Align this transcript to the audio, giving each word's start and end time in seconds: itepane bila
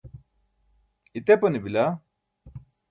itepane 1.19 1.57
bila 1.65 1.83